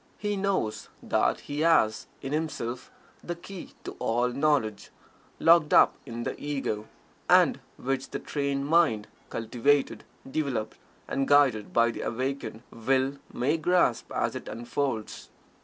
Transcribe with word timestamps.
He 0.17 0.35
knows 0.35 0.89
that 1.03 1.41
he 1.41 1.59
has 1.59 2.07
in 2.23 2.33
himself 2.33 2.89
the 3.23 3.35
key 3.35 3.75
to 3.83 3.91
all 3.99 4.29
knowledge 4.29 4.89
locked 5.39 5.75
up 5.75 5.93
in 6.07 6.23
the 6.23 6.35
Ego 6.43 6.87
and 7.29 7.59
which 7.77 8.09
the 8.09 8.17
trained 8.17 8.65
mind, 8.65 9.07
cultivated, 9.29 10.03
developed 10.27 10.79
and 11.07 11.27
guided 11.27 11.71
by 11.71 11.91
the 11.91 12.01
awakened 12.01 12.63
Will, 12.71 13.17
may 13.31 13.57
grasp 13.57 14.11
as 14.11 14.35
it 14.35 14.47
unfolds. 14.47 15.29